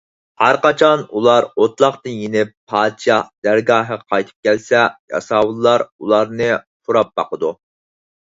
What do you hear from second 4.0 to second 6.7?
قايتىپ كەلسە، ياساۋۇللار ئۇلارنى